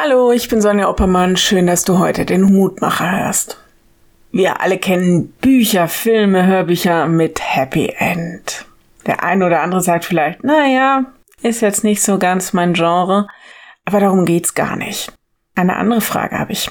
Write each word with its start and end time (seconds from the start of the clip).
Hallo, 0.00 0.30
ich 0.30 0.48
bin 0.48 0.60
Sonja 0.60 0.88
Oppermann. 0.88 1.36
Schön, 1.36 1.66
dass 1.66 1.82
du 1.82 1.98
heute 1.98 2.24
den 2.24 2.42
Mutmacher 2.42 3.10
hörst. 3.10 3.58
Wir 4.30 4.60
alle 4.60 4.78
kennen 4.78 5.32
Bücher, 5.40 5.88
Filme, 5.88 6.46
Hörbücher 6.46 7.08
mit 7.08 7.40
Happy 7.42 7.92
End. 7.98 8.64
Der 9.06 9.24
ein 9.24 9.42
oder 9.42 9.60
andere 9.60 9.80
sagt 9.80 10.04
vielleicht, 10.04 10.44
naja, 10.44 11.06
ist 11.42 11.62
jetzt 11.62 11.82
nicht 11.82 12.00
so 12.00 12.16
ganz 12.16 12.52
mein 12.52 12.74
Genre, 12.74 13.26
aber 13.84 13.98
darum 13.98 14.24
geht's 14.24 14.54
gar 14.54 14.76
nicht. 14.76 15.10
Eine 15.56 15.74
andere 15.74 16.00
Frage 16.00 16.38
habe 16.38 16.52
ich. 16.52 16.70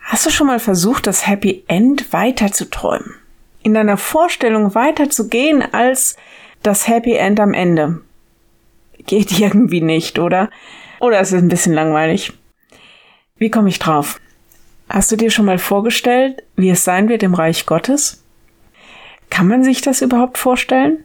Hast 0.00 0.24
du 0.24 0.30
schon 0.30 0.46
mal 0.46 0.60
versucht, 0.60 1.06
das 1.06 1.26
Happy 1.26 1.64
End 1.68 2.14
weiter 2.14 2.50
zu 2.50 2.70
träumen? 2.70 3.14
In 3.62 3.74
deiner 3.74 3.98
Vorstellung 3.98 4.74
weiterzugehen 4.74 5.62
als 5.74 6.16
das 6.62 6.88
Happy 6.88 7.12
End 7.12 7.40
am 7.40 7.52
Ende? 7.52 8.00
Geht 9.06 9.32
irgendwie 9.38 9.82
nicht, 9.82 10.18
oder? 10.18 10.48
Oder 11.00 11.20
ist 11.20 11.32
es 11.32 11.42
ein 11.42 11.48
bisschen 11.48 11.74
langweilig? 11.74 12.32
Wie 13.38 13.50
komme 13.50 13.68
ich 13.68 13.78
drauf? 13.78 14.20
Hast 14.88 15.12
du 15.12 15.16
dir 15.16 15.30
schon 15.30 15.44
mal 15.44 15.58
vorgestellt, 15.58 16.42
wie 16.56 16.70
es 16.70 16.84
sein 16.84 17.08
wird 17.08 17.22
im 17.22 17.34
Reich 17.34 17.66
Gottes? 17.66 18.22
Kann 19.30 19.46
man 19.46 19.62
sich 19.62 19.80
das 19.80 20.02
überhaupt 20.02 20.38
vorstellen? 20.38 21.04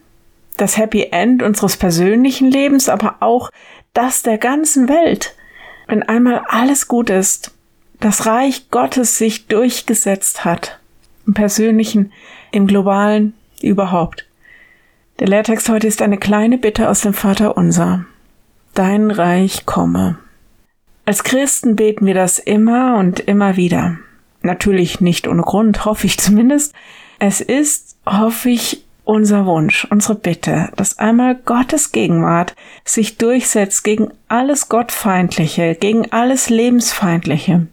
Das 0.56 0.76
Happy 0.76 1.08
End 1.10 1.42
unseres 1.42 1.76
persönlichen 1.76 2.50
Lebens, 2.50 2.88
aber 2.88 3.16
auch 3.20 3.50
das 3.92 4.22
der 4.22 4.38
ganzen 4.38 4.88
Welt. 4.88 5.34
Wenn 5.86 6.02
einmal 6.02 6.42
alles 6.48 6.88
gut 6.88 7.10
ist, 7.10 7.52
das 8.00 8.26
Reich 8.26 8.70
Gottes 8.70 9.18
sich 9.18 9.46
durchgesetzt 9.46 10.44
hat. 10.44 10.80
Im 11.26 11.34
persönlichen, 11.34 12.12
im 12.50 12.66
globalen, 12.66 13.34
überhaupt. 13.62 14.26
Der 15.20 15.28
Lehrtext 15.28 15.68
heute 15.68 15.86
ist 15.86 16.02
eine 16.02 16.18
kleine 16.18 16.58
Bitte 16.58 16.88
aus 16.88 17.02
dem 17.02 17.14
Vater 17.14 17.56
unser. 17.56 18.04
Dein 18.74 19.10
Reich 19.10 19.66
komme. 19.66 20.18
Als 21.06 21.22
Christen 21.22 21.76
beten 21.76 22.06
wir 22.06 22.14
das 22.14 22.38
immer 22.38 22.96
und 22.96 23.20
immer 23.20 23.56
wieder. 23.56 23.98
Natürlich 24.40 25.00
nicht 25.00 25.28
ohne 25.28 25.42
Grund, 25.42 25.84
hoffe 25.84 26.06
ich 26.06 26.18
zumindest. 26.18 26.74
Es 27.18 27.40
ist, 27.40 27.96
hoffe 28.06 28.50
ich, 28.50 28.84
unser 29.04 29.44
Wunsch, 29.44 29.86
unsere 29.90 30.14
Bitte, 30.14 30.70
dass 30.76 30.98
einmal 30.98 31.34
Gottes 31.34 31.92
Gegenwart 31.92 32.54
sich 32.84 33.18
durchsetzt 33.18 33.84
gegen 33.84 34.08
alles 34.28 34.70
Gottfeindliche, 34.70 35.74
gegen 35.74 36.10
alles 36.10 36.48
Lebensfeindliche. 36.48 37.66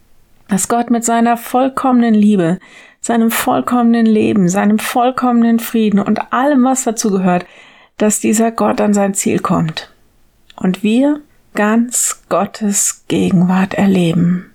Dass 0.49 0.67
Gott 0.67 0.91
mit 0.91 1.05
seiner 1.05 1.37
vollkommenen 1.37 2.13
Liebe, 2.13 2.59
seinem 2.99 3.31
vollkommenen 3.31 4.05
Leben, 4.05 4.49
seinem 4.49 4.77
vollkommenen 4.77 5.59
Frieden 5.59 5.99
und 5.99 6.33
allem, 6.33 6.65
was 6.65 6.83
dazu 6.83 7.09
gehört, 7.09 7.45
dass 7.97 8.19
dieser 8.19 8.51
Gott 8.51 8.81
an 8.81 8.93
sein 8.93 9.13
Ziel 9.13 9.39
kommt. 9.39 9.89
Und 10.57 10.83
wir 10.83 11.21
ganz 11.53 12.23
Gottes 12.29 13.03
Gegenwart 13.07 13.73
erleben. 13.73 14.53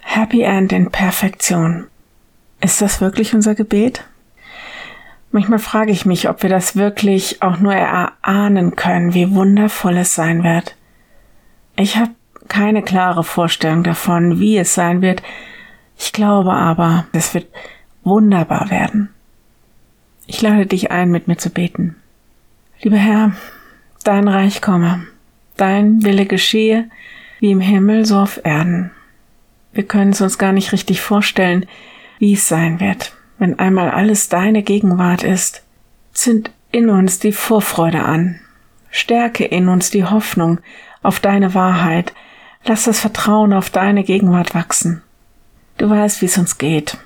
Happy 0.00 0.42
End 0.42 0.72
in 0.72 0.90
Perfektion. 0.90 1.86
Ist 2.60 2.82
das 2.82 3.00
wirklich 3.00 3.34
unser 3.34 3.54
Gebet? 3.54 4.04
Manchmal 5.30 5.58
frage 5.58 5.90
ich 5.90 6.06
mich, 6.06 6.28
ob 6.28 6.42
wir 6.42 6.50
das 6.50 6.76
wirklich 6.76 7.42
auch 7.42 7.58
nur 7.58 7.74
erahnen 7.74 8.76
können, 8.76 9.14
wie 9.14 9.34
wundervoll 9.34 9.96
es 9.96 10.14
sein 10.14 10.44
wird. 10.44 10.76
Ich 11.76 11.96
habe 11.96 12.12
keine 12.48 12.82
klare 12.82 13.24
Vorstellung 13.24 13.82
davon, 13.82 14.38
wie 14.38 14.56
es 14.58 14.74
sein 14.74 15.02
wird. 15.02 15.22
Ich 15.98 16.12
glaube 16.12 16.52
aber, 16.52 17.06
es 17.12 17.34
wird 17.34 17.46
wunderbar 18.04 18.70
werden. 18.70 19.08
Ich 20.26 20.40
lade 20.40 20.66
dich 20.66 20.90
ein, 20.90 21.10
mit 21.10 21.26
mir 21.26 21.36
zu 21.36 21.50
beten. 21.50 21.96
Lieber 22.80 22.96
Herr, 22.96 23.32
dein 24.04 24.28
Reich 24.28 24.62
komme 24.62 25.06
dein 25.56 26.02
Wille 26.02 26.26
geschehe, 26.26 26.88
wie 27.40 27.50
im 27.50 27.60
Himmel 27.60 28.06
so 28.06 28.18
auf 28.18 28.40
Erden. 28.44 28.90
Wir 29.72 29.84
können 29.84 30.12
es 30.12 30.20
uns 30.20 30.38
gar 30.38 30.52
nicht 30.52 30.72
richtig 30.72 31.00
vorstellen, 31.00 31.66
wie 32.18 32.34
es 32.34 32.48
sein 32.48 32.80
wird, 32.80 33.12
wenn 33.38 33.58
einmal 33.58 33.90
alles 33.90 34.28
deine 34.28 34.62
Gegenwart 34.62 35.22
ist. 35.22 35.62
Zünd 36.12 36.50
in 36.70 36.88
uns 36.88 37.18
die 37.18 37.32
Vorfreude 37.32 38.02
an. 38.02 38.40
Stärke 38.90 39.44
in 39.44 39.68
uns 39.68 39.90
die 39.90 40.04
Hoffnung 40.04 40.60
auf 41.02 41.20
deine 41.20 41.54
Wahrheit. 41.54 42.14
Lass 42.64 42.84
das 42.84 43.00
Vertrauen 43.00 43.52
auf 43.52 43.70
deine 43.70 44.04
Gegenwart 44.04 44.54
wachsen. 44.54 45.02
Du 45.76 45.90
weißt, 45.90 46.22
wie 46.22 46.26
es 46.26 46.38
uns 46.38 46.58
geht 46.58 46.96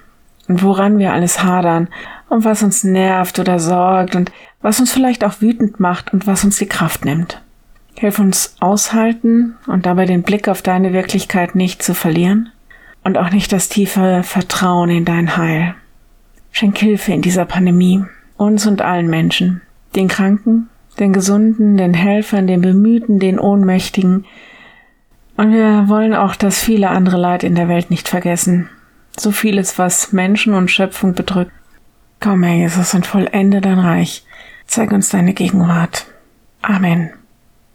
und 0.46 0.62
woran 0.62 0.98
wir 0.98 1.12
alles 1.12 1.42
hadern 1.42 1.88
und 2.28 2.44
was 2.44 2.62
uns 2.62 2.84
nervt 2.84 3.38
oder 3.38 3.58
sorgt 3.58 4.14
und 4.14 4.30
was 4.60 4.80
uns 4.80 4.92
vielleicht 4.92 5.24
auch 5.24 5.40
wütend 5.40 5.80
macht 5.80 6.12
und 6.12 6.26
was 6.26 6.44
uns 6.44 6.58
die 6.58 6.66
Kraft 6.66 7.04
nimmt. 7.04 7.42
Hilf 7.98 8.20
uns 8.20 8.54
aushalten 8.60 9.56
und 9.66 9.84
dabei 9.84 10.06
den 10.06 10.22
Blick 10.22 10.46
auf 10.46 10.62
deine 10.62 10.92
Wirklichkeit 10.92 11.56
nicht 11.56 11.82
zu 11.82 11.94
verlieren 11.94 12.50
und 13.02 13.18
auch 13.18 13.30
nicht 13.30 13.52
das 13.52 13.68
tiefe 13.68 14.22
Vertrauen 14.22 14.88
in 14.88 15.04
dein 15.04 15.36
Heil. 15.36 15.74
Schenk 16.52 16.78
Hilfe 16.78 17.12
in 17.12 17.22
dieser 17.22 17.44
Pandemie, 17.44 18.04
uns 18.36 18.68
und 18.68 18.82
allen 18.82 19.08
Menschen, 19.08 19.62
den 19.96 20.06
Kranken, 20.06 20.68
den 21.00 21.12
Gesunden, 21.12 21.76
den 21.76 21.92
Helfern, 21.92 22.46
den 22.46 22.60
Bemühten, 22.60 23.18
den 23.18 23.40
Ohnmächtigen. 23.40 24.26
Und 25.36 25.52
wir 25.52 25.88
wollen 25.88 26.14
auch 26.14 26.36
das 26.36 26.60
viele 26.60 26.90
andere 26.90 27.16
Leid 27.16 27.42
in 27.42 27.56
der 27.56 27.68
Welt 27.68 27.90
nicht 27.90 28.08
vergessen. 28.08 28.68
So 29.18 29.32
vieles, 29.32 29.76
was 29.76 30.12
Menschen 30.12 30.54
und 30.54 30.70
Schöpfung 30.70 31.14
bedrückt. 31.14 31.52
Komm, 32.20 32.44
Herr 32.44 32.54
Jesus, 32.54 32.94
und 32.94 33.08
vollende 33.08 33.60
dein 33.60 33.80
Reich. 33.80 34.24
Zeig 34.68 34.92
uns 34.92 35.08
deine 35.08 35.34
Gegenwart. 35.34 36.06
Amen. 36.62 37.10